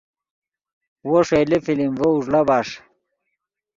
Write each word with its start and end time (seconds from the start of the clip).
وو 1.07 1.17
ݰئیلے 1.27 1.57
فلم 1.65 1.91
ڤؤ 1.99 2.11
اوݱڑا 2.15 2.41
بݰ 2.47 2.67